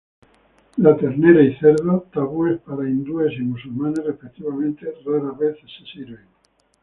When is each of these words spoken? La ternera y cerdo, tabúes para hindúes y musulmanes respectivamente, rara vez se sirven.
La 0.77 0.97
ternera 0.97 1.43
y 1.43 1.55
cerdo, 1.57 2.07
tabúes 2.11 2.59
para 2.61 2.89
hindúes 2.89 3.33
y 3.37 3.41
musulmanes 3.43 4.03
respectivamente, 4.03 4.91
rara 5.05 5.31
vez 5.33 5.55
se 5.59 5.85
sirven. 5.93 6.25